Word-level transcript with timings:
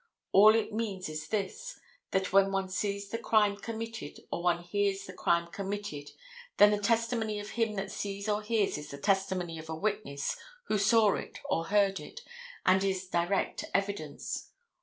All 0.31 0.55
it 0.55 0.73
means 0.73 1.09
is 1.09 1.27
this: 1.27 1.79
That 2.09 2.33
when 2.33 2.51
one 2.51 2.69
sees 2.69 3.09
the 3.09 3.19
crime 3.19 3.55
committed 3.55 4.17
or 4.31 4.41
one 4.41 4.63
hears 4.63 5.05
the 5.05 5.13
crime 5.13 5.45
committed 5.51 6.09
then 6.57 6.71
the 6.71 6.79
testimony 6.79 7.39
of 7.39 7.51
him 7.51 7.75
that 7.75 7.91
sees 7.91 8.27
or 8.27 8.41
hears 8.41 8.79
is 8.79 8.89
the 8.89 8.97
testimony 8.97 9.59
of 9.59 9.69
a 9.69 9.75
witness 9.75 10.35
who 10.63 10.79
saw 10.79 11.13
it 11.13 11.37
or 11.51 11.65
heard 11.65 11.99
it 11.99 12.21
and 12.65 12.83
is 12.83 13.05
direct 13.09 13.63
evidence. 13.75 14.49